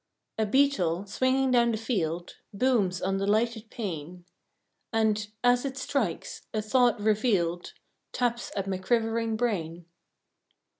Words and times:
A 0.39 0.47
beetle, 0.47 1.05
swinging 1.05 1.51
down 1.51 1.69
the 1.69 1.77
field, 1.77 2.37
Booms 2.51 3.03
on 3.03 3.19
the 3.19 3.27
lighted 3.27 3.69
pane; 3.69 4.25
And, 4.91 5.27
as 5.43 5.63
it 5.63 5.77
strikes, 5.77 6.47
a 6.55 6.61
thought 6.63 6.99
revealed 6.99 7.73
Taps 8.11 8.51
at 8.55 8.65
my 8.65 8.79
quivering 8.79 9.37
brain. 9.37 9.85